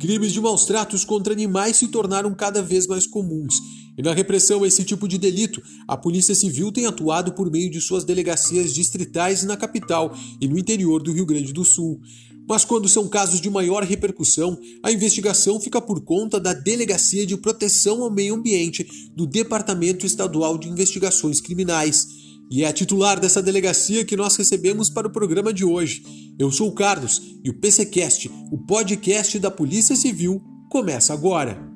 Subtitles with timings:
[0.00, 3.54] Crimes de maus tratos contra animais se tornaram cada vez mais comuns.
[3.98, 7.70] E na repressão a esse tipo de delito, a Polícia Civil tem atuado por meio
[7.70, 12.00] de suas delegacias distritais na capital e no interior do Rio Grande do Sul.
[12.48, 17.36] Mas quando são casos de maior repercussão, a investigação fica por conta da Delegacia de
[17.36, 22.19] Proteção ao Meio Ambiente do Departamento Estadual de Investigações Criminais.
[22.50, 26.34] E é a titular dessa delegacia que nós recebemos para o programa de hoje.
[26.36, 31.70] Eu sou o Carlos e o PCcast, o podcast da Polícia Civil, começa agora.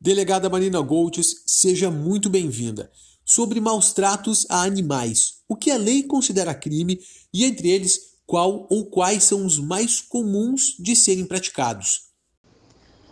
[0.00, 2.90] Delegada Marina Goltes, seja muito bem-vinda
[3.24, 6.98] sobre maus tratos a animais, o que a lei considera crime
[7.32, 12.12] e, entre eles, qual ou quais são os mais comuns de serem praticados.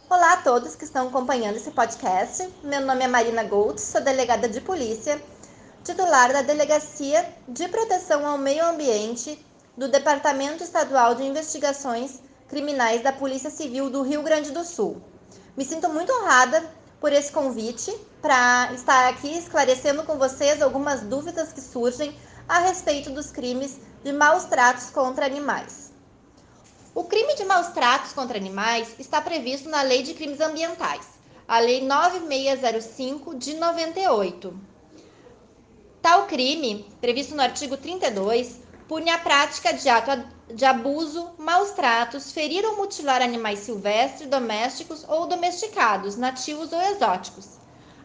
[0.08, 2.48] Olá a todos que estão acompanhando esse podcast.
[2.64, 5.22] Meu nome é Marina Goltz, sou delegada de polícia,
[5.84, 9.38] titular da Delegacia de Proteção ao Meio Ambiente
[9.76, 15.00] do Departamento Estadual de Investigações Criminais da Polícia Civil do Rio Grande do Sul.
[15.56, 16.68] Me sinto muito honrada
[17.00, 22.14] por esse convite para estar aqui esclarecendo com vocês algumas dúvidas que surgem
[22.46, 25.90] a respeito dos crimes de maus tratos contra animais.
[26.94, 31.06] O crime de maus tratos contra animais está previsto na Lei de Crimes Ambientais,
[31.48, 34.60] a Lei 9605 de 98.
[36.02, 42.32] Tal crime, previsto no artigo 32, pune a prática de ato de abuso, maus tratos,
[42.32, 47.58] ferir ou mutilar animais silvestres, domésticos ou domesticados, nativos ou exóticos.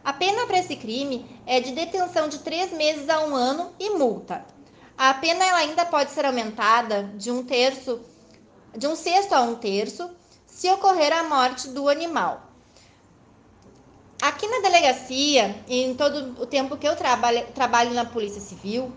[0.03, 3.91] A pena para esse crime é de detenção de três meses a um ano e
[3.91, 4.45] multa.
[4.97, 7.99] A pena ela ainda pode ser aumentada de um terço,
[8.77, 10.09] de um sexto a um terço,
[10.45, 12.43] se ocorrer a morte do animal.
[14.21, 18.93] Aqui na delegacia, em todo o tempo que eu trabalho, trabalho na Polícia Civil,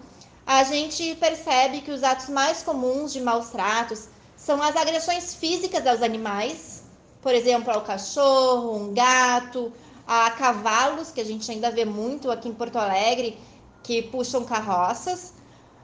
[0.49, 5.87] a gente percebe que os atos mais comuns de maus tratos são as agressões físicas
[5.87, 6.85] aos animais,
[7.21, 9.71] por exemplo, ao cachorro, um gato,
[10.07, 13.39] a cavalos, que a gente ainda vê muito aqui em Porto Alegre,
[13.83, 15.35] que puxam carroças.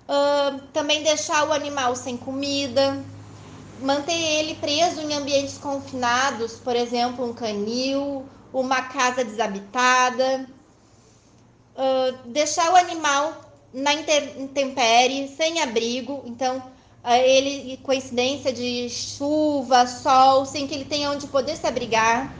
[0.08, 3.04] Uh, também deixar o animal sem comida,
[3.82, 10.48] manter ele preso em ambientes confinados, por exemplo, um canil, uma casa desabitada,
[11.76, 13.44] uh, deixar o animal
[13.74, 16.62] na intempérie, sem abrigo, então
[17.04, 22.34] ele coincidência de chuva, sol, sem que ele tenha onde poder se abrigar,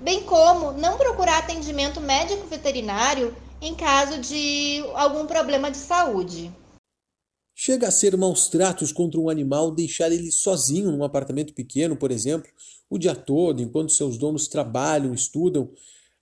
[0.00, 6.52] bem como não procurar atendimento médico veterinário em caso de algum problema de saúde.
[7.54, 12.10] Chega a ser maus tratos contra um animal deixar ele sozinho num apartamento pequeno, por
[12.10, 12.48] exemplo,
[12.88, 15.70] o dia todo, enquanto seus donos trabalham, estudam,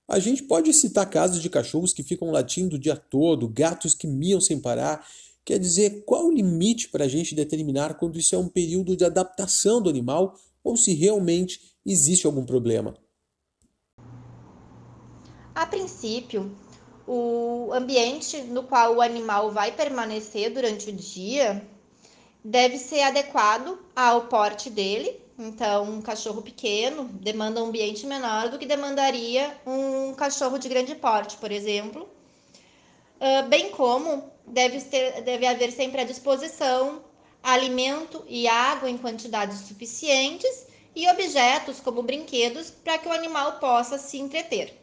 [0.06, 4.06] a gente pode citar casos de cachorros que ficam latindo o dia todo, gatos que
[4.06, 5.06] miam sem parar.
[5.44, 9.04] Quer dizer, qual o limite para a gente determinar quando isso é um período de
[9.04, 12.94] adaptação do animal ou se realmente existe algum problema?
[15.54, 16.54] A princípio,
[17.06, 21.66] o ambiente no qual o animal vai permanecer durante o dia
[22.44, 28.58] deve ser adequado ao porte dele então, um cachorro pequeno demanda um ambiente menor do
[28.58, 32.08] que demandaria um cachorro de grande porte, por exemplo.
[33.16, 37.02] Uh, bem como deve, ter, deve haver sempre à disposição
[37.42, 43.98] alimento e água em quantidades suficientes e objetos como brinquedos para que o animal possa
[43.98, 44.80] se entreter.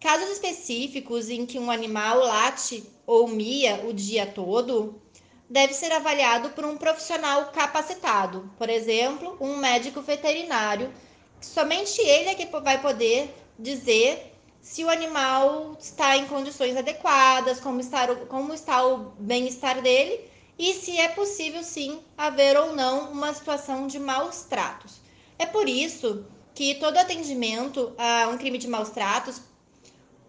[0.00, 5.00] Casos específicos em que um animal late ou mia o dia todo,
[5.48, 10.92] deve ser avaliado por um profissional capacitado, por exemplo, um médico veterinário.
[11.40, 17.80] Somente ele é que vai poder dizer se o animal está em condições adequadas, como
[17.80, 20.28] está, como está o bem-estar dele
[20.58, 25.00] e se é possível sim haver ou não uma situação de maus tratos.
[25.38, 26.24] É por isso
[26.54, 29.40] que todo atendimento a um crime de maus tratos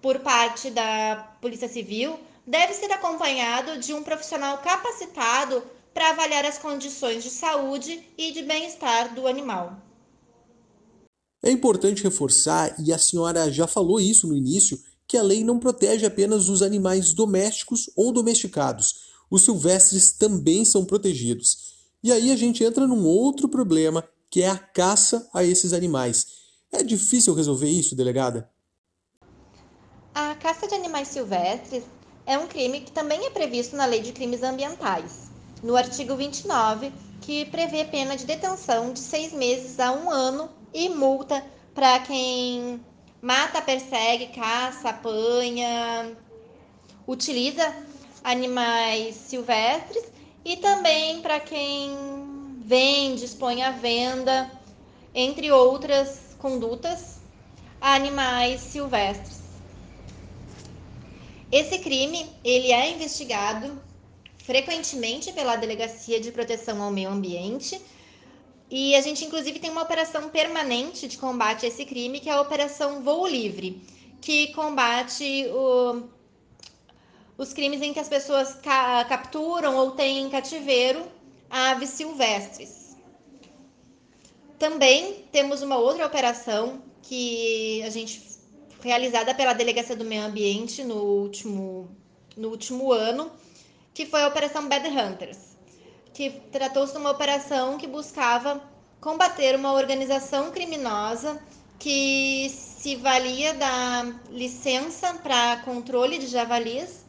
[0.06, 5.63] por parte da Polícia Civil deve ser acompanhado de um profissional capacitado
[5.96, 9.81] para avaliar as condições de saúde e de bem-estar do animal.
[11.44, 15.57] É importante reforçar, e a senhora já falou isso no início, que a lei não
[15.57, 19.10] protege apenas os animais domésticos ou domesticados.
[19.28, 21.74] Os silvestres também são protegidos.
[22.04, 26.28] E aí a gente entra num outro problema, que é a caça a esses animais.
[26.72, 28.54] É difícil resolver isso, delegada?
[30.46, 31.84] Caça de animais silvestres
[32.24, 35.32] é um crime que também é previsto na Lei de Crimes Ambientais,
[35.64, 40.88] no artigo 29, que prevê pena de detenção de seis meses a um ano e
[40.88, 41.44] multa
[41.74, 42.80] para quem
[43.20, 46.16] mata, persegue, caça, apanha,
[47.08, 47.76] utiliza
[48.24, 50.04] animais silvestres
[50.46, 51.90] e também para quem
[52.60, 54.52] vende, expõe à venda,
[55.12, 57.18] entre outras condutas,
[57.82, 59.45] animais silvestres.
[61.52, 63.82] Esse crime ele é investigado
[64.44, 67.80] frequentemente pela Delegacia de Proteção ao Meio Ambiente
[68.70, 72.34] e a gente inclusive tem uma operação permanente de combate a esse crime que é
[72.34, 73.82] a Operação Voo Livre,
[74.20, 76.04] que combate o,
[77.38, 81.06] os crimes em que as pessoas ca capturam ou têm em cativeiro
[81.50, 82.98] aves silvestres.
[84.58, 88.25] Também temos uma outra operação que a gente
[88.86, 91.90] realizada pela Delegacia do Meio Ambiente no último,
[92.38, 93.32] no último ano,
[93.96, 95.40] que foi a Operação Bad Hunters,
[96.14, 98.62] que tratou-se de uma operação que buscava
[99.02, 101.42] combater uma organização criminosa
[101.80, 107.05] que se valia da licença para controle de javalis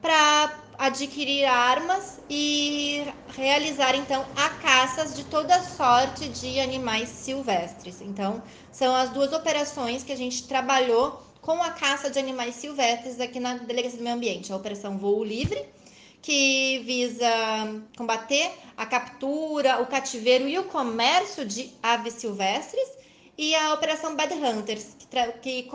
[0.00, 3.04] para adquirir armas e
[3.36, 8.00] realizar então a caças de toda sorte de animais silvestres.
[8.00, 13.20] Então, são as duas operações que a gente trabalhou com a caça de animais silvestres
[13.20, 15.64] aqui na Delegacia do Meio Ambiente, a Operação Voo Livre,
[16.22, 17.30] que visa
[17.96, 22.88] combater a captura, o cativeiro e o comércio de aves silvestres,
[23.36, 25.70] e a Operação Bad Hunters, que, tra que,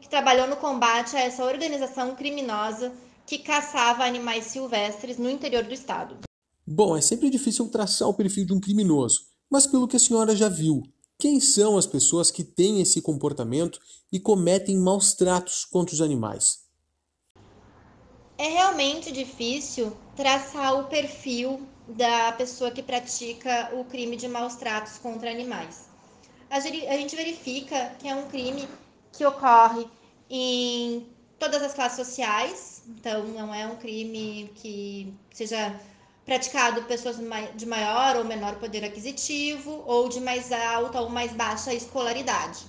[0.00, 2.92] que trabalhou no combate a essa organização criminosa
[3.26, 6.18] que caçava animais silvestres no interior do estado.
[6.66, 10.34] Bom, é sempre difícil traçar o perfil de um criminoso, mas pelo que a senhora
[10.34, 10.82] já viu,
[11.18, 13.80] quem são as pessoas que têm esse comportamento
[14.12, 16.66] e cometem maus tratos contra os animais?
[18.38, 24.98] É realmente difícil traçar o perfil da pessoa que pratica o crime de maus tratos
[24.98, 25.86] contra animais.
[26.50, 28.68] A gente verifica que é um crime
[29.12, 29.86] que ocorre
[30.28, 31.06] em
[31.38, 35.78] todas as classes sociais, então não é um crime que seja
[36.24, 37.16] praticado por pessoas
[37.54, 42.64] de maior ou menor poder aquisitivo ou de mais alta ou mais baixa escolaridade.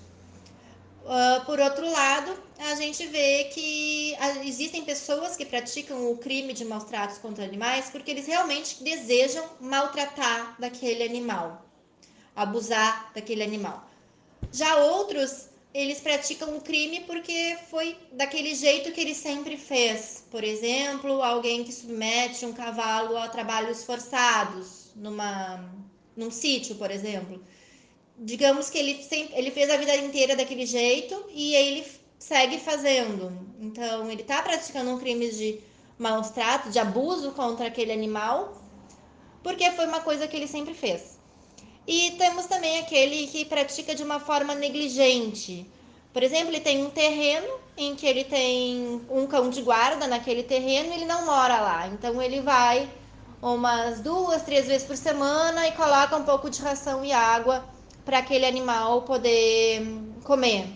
[1.03, 6.65] Uh, por outro lado, a gente vê que existem pessoas que praticam o crime de
[6.65, 11.65] maus tratos contra animais porque eles realmente desejam maltratar daquele animal,
[12.35, 13.89] abusar daquele animal.
[14.51, 20.23] Já outros eles praticam o crime porque foi daquele jeito que ele sempre fez.
[20.31, 25.63] Por exemplo, alguém que submete um cavalo a trabalhos forçados numa,
[26.15, 27.43] num sítio, por exemplo.
[28.17, 31.85] Digamos que ele, sempre, ele fez a vida inteira daquele jeito e ele
[32.17, 33.31] segue fazendo.
[33.59, 35.59] Então, ele está praticando um crime de
[35.99, 38.61] maus tratos, de abuso contra aquele animal,
[39.43, 41.16] porque foi uma coisa que ele sempre fez.
[41.87, 45.65] E temos também aquele que pratica de uma forma negligente.
[46.11, 47.47] Por exemplo, ele tem um terreno
[47.77, 51.87] em que ele tem um cão de guarda naquele terreno e ele não mora lá.
[51.87, 52.89] Então ele vai
[53.41, 57.63] umas duas, três vezes por semana e coloca um pouco de ração e água
[58.03, 59.81] para aquele animal poder
[60.23, 60.67] comer.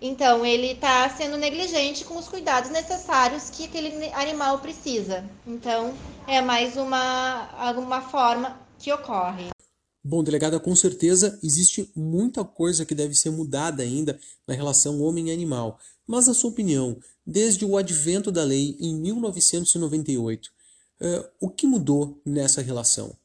[0.00, 5.24] Então ele está sendo negligente com os cuidados necessários que aquele animal precisa.
[5.46, 5.92] Então
[6.26, 9.52] é mais uma, alguma forma que ocorre.
[10.04, 14.18] Bom, delegada, com certeza existe muita coisa que deve ser mudada ainda
[14.48, 15.78] na relação homem-animal.
[16.04, 20.52] Mas, na sua opinião, desde o advento da lei em 1998, uh,
[21.00, 23.16] eh, o que mudou nessa relação?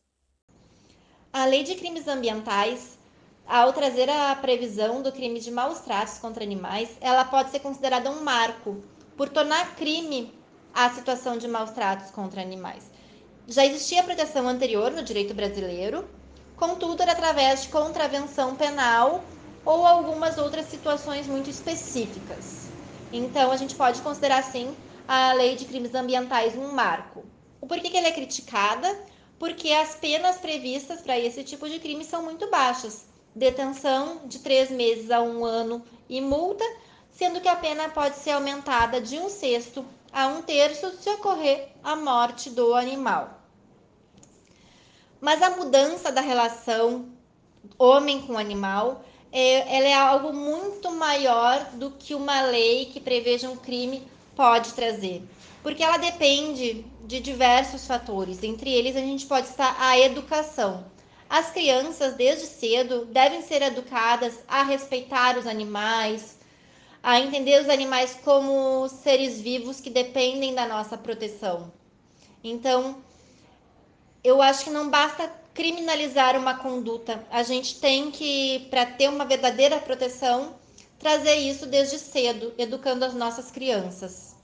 [1.34, 2.98] A Lei de Crimes Ambientais,
[3.48, 8.12] ao trazer a previsão do crime de maus tratos contra animais, ela pode ser considerada
[8.12, 8.84] um marco
[9.16, 10.32] por tornar crime
[10.72, 12.84] a situação de maus tratos contra animais.
[13.48, 16.08] Já existia proteção anterior no direito brasileiro,
[16.58, 19.24] contudo, era através de contravenção penal
[19.64, 22.68] ou algumas outras situações muito específicas.
[23.14, 24.76] Então, a gente pode considerar, sim,
[25.08, 27.24] a lei de crimes ambientais um marco.
[27.62, 28.94] O porquê que ela é criticada?
[29.40, 33.06] Porque as penas previstas para esse tipo de crime são muito baixas.
[33.36, 36.66] Detenção de três meses a um ano e multa,
[37.12, 41.70] sendo que a pena pode ser aumentada de um sexto a um terço se ocorrer
[41.84, 43.37] a morte do animal.
[45.28, 47.10] Mas a mudança da relação
[47.78, 53.50] homem com animal, é, ela é algo muito maior do que uma lei que preveja
[53.50, 54.08] um crime
[54.38, 55.22] pode trazer,
[55.62, 58.42] porque ela depende de diversos fatores.
[58.42, 60.86] Entre eles, a gente pode estar a educação.
[61.30, 66.38] As crianças, desde cedo, devem ser educadas a respeitar os animais,
[67.04, 71.70] a entender os animais como seres vivos que dependem da nossa proteção.
[72.42, 73.04] Então,
[74.24, 77.26] eu acho que não basta criminalizar uma conduta.
[77.32, 80.56] A gente tem que, para ter uma verdadeira proteção,
[81.00, 84.36] trazer isso desde cedo, educando as nossas crianças.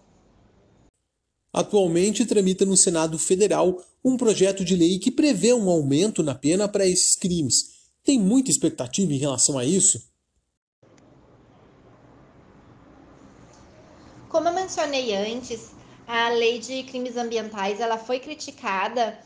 [1.53, 6.68] Atualmente tramita no Senado Federal um projeto de lei que prevê um aumento na pena
[6.68, 7.74] para esses crimes.
[8.03, 10.12] Tem muita expectativa em relação a isso?
[14.30, 15.72] Como eu mencionei antes,
[16.08, 19.18] a lei de crimes ambientais ela foi criticada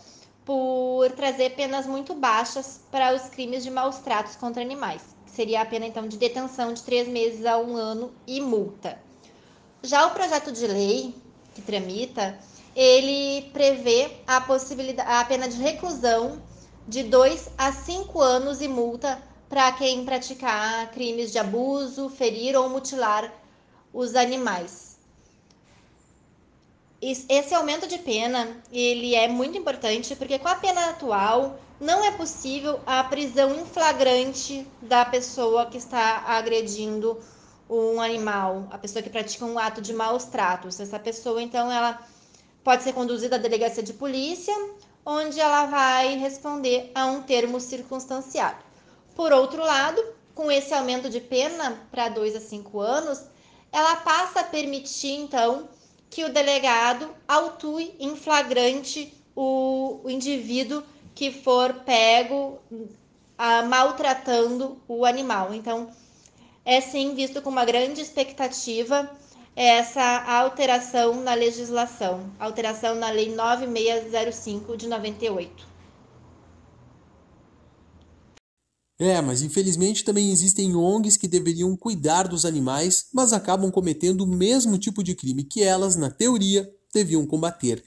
[0.47, 5.65] por trazer penas muito baixas para os crimes de maus tratos contra animais, seria a
[5.65, 8.97] pena então de detenção de três meses a um ano e multa.
[9.83, 11.13] Já o projeto de lei
[11.53, 12.39] que tramita,
[12.73, 16.41] ele prevê a possibilidade, a pena de reclusão
[16.87, 22.69] de dois a cinco anos e multa para quem praticar crimes de abuso, ferir ou
[22.69, 23.33] mutilar
[23.91, 24.86] os animais.
[27.01, 32.11] Esse aumento de pena, ele é muito importante porque com a pena atual não é
[32.11, 37.21] possível a prisão em flagrante da pessoa que está agredindo
[37.69, 40.79] um animal, a pessoa que pratica um ato de maus tratos.
[40.79, 42.01] Essa pessoa, então, ela
[42.63, 44.53] pode ser conduzida à delegacia de polícia,
[45.05, 48.57] onde ela vai responder a um termo circunstanciado.
[49.15, 53.21] Por outro lado, com esse aumento de pena para dois a cinco anos,
[53.71, 55.69] ela passa a permitir, então,
[56.09, 60.83] que o delegado autue em flagrante o, o indivíduo
[61.13, 62.59] que for pego
[63.37, 65.53] a, maltratando o animal.
[65.53, 65.89] Então,
[66.65, 69.09] é sim visto com uma grande expectativa
[69.55, 75.76] essa alteração na legislação, alteração na Lei 9605 de 98.
[78.99, 84.27] É, mas infelizmente também existem ONGs que deveriam cuidar dos animais, mas acabam cometendo o
[84.27, 87.83] mesmo tipo de crime que elas, na teoria, deviam combater.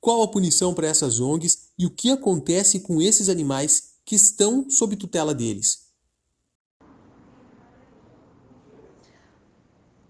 [0.00, 4.68] Qual a punição para essas ONGs e o que acontece com esses animais que estão
[4.68, 5.86] sob tutela deles?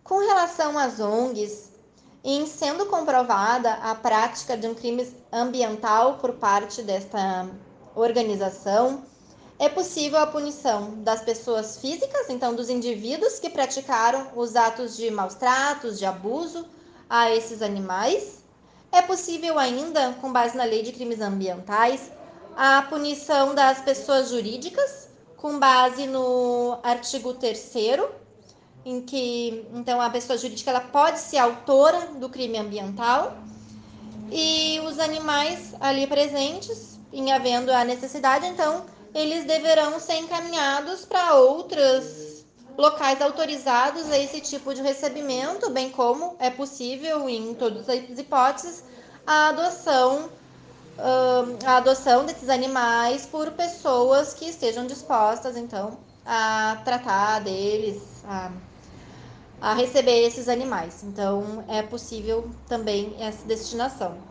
[0.02, 1.68] Com relação às ONGs,
[2.24, 7.50] em sendo comprovada a prática de um crime ambiental por parte desta
[7.94, 9.04] organização,
[9.58, 15.10] é possível a punição das pessoas físicas, então dos indivíduos que praticaram os atos de
[15.10, 16.64] maus tratos, de abuso
[17.10, 18.44] a esses animais.
[18.92, 22.12] É possível ainda, com base na Lei de Crimes Ambientais,
[22.56, 27.72] a punição das pessoas jurídicas, com base no artigo 3
[28.84, 33.36] em que então a pessoa jurídica ela pode ser autora do crime ambiental
[34.30, 38.84] e os animais ali presentes, em havendo a necessidade, então
[39.14, 42.44] eles deverão ser encaminhados para outros
[42.76, 48.84] locais autorizados a esse tipo de recebimento, bem como é possível, em todas as hipóteses,
[49.26, 50.30] a adoção,
[51.66, 58.52] a adoção desses animais por pessoas que estejam dispostas, então, a tratar deles, a,
[59.60, 61.02] a receber esses animais.
[61.02, 64.27] Então, é possível também essa destinação.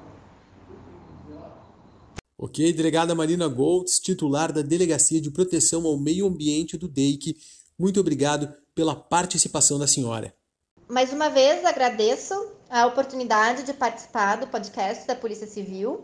[2.40, 7.36] Ok, delegada Marina Goltz, titular da Delegacia de Proteção ao Meio Ambiente do DEIC,
[7.80, 10.32] muito obrigado pela participação da senhora.
[10.88, 12.36] Mais uma vez agradeço
[12.70, 16.04] a oportunidade de participar do podcast da Polícia Civil.